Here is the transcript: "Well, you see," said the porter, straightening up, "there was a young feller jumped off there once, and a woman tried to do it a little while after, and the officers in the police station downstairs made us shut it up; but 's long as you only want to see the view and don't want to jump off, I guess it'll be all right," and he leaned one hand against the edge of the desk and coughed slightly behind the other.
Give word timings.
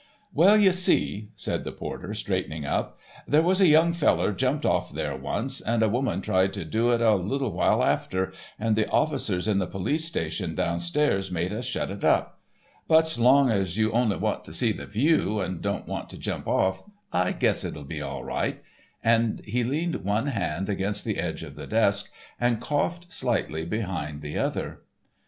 "Well, 0.33 0.57
you 0.57 0.71
see," 0.73 1.29
said 1.35 1.63
the 1.63 1.71
porter, 1.71 2.15
straightening 2.15 2.65
up, 2.65 2.97
"there 3.27 3.43
was 3.43 3.61
a 3.61 3.67
young 3.67 3.93
feller 3.93 4.33
jumped 4.33 4.65
off 4.65 4.91
there 4.95 5.15
once, 5.15 5.61
and 5.61 5.83
a 5.83 5.89
woman 5.89 6.21
tried 6.21 6.53
to 6.53 6.65
do 6.65 6.89
it 6.89 7.01
a 7.01 7.13
little 7.13 7.51
while 7.51 7.83
after, 7.83 8.33
and 8.57 8.75
the 8.75 8.89
officers 8.89 9.47
in 9.47 9.59
the 9.59 9.67
police 9.67 10.03
station 10.03 10.55
downstairs 10.55 11.29
made 11.29 11.53
us 11.53 11.65
shut 11.65 11.91
it 11.91 12.03
up; 12.03 12.39
but 12.87 13.05
's 13.05 13.19
long 13.19 13.51
as 13.51 13.77
you 13.77 13.91
only 13.91 14.15
want 14.17 14.43
to 14.45 14.53
see 14.53 14.71
the 14.71 14.87
view 14.87 15.39
and 15.39 15.61
don't 15.61 15.87
want 15.87 16.09
to 16.09 16.17
jump 16.17 16.47
off, 16.47 16.81
I 17.13 17.31
guess 17.31 17.63
it'll 17.63 17.83
be 17.83 18.01
all 18.01 18.23
right," 18.23 18.59
and 19.03 19.43
he 19.45 19.63
leaned 19.63 19.97
one 19.97 20.25
hand 20.25 20.67
against 20.67 21.05
the 21.05 21.19
edge 21.19 21.43
of 21.43 21.53
the 21.53 21.67
desk 21.67 22.11
and 22.39 22.59
coughed 22.59 23.13
slightly 23.13 23.65
behind 23.65 24.23
the 24.23 24.39
other. 24.39 24.81